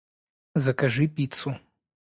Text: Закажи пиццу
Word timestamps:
Закажи 0.55 1.05
пиццу 1.07 1.51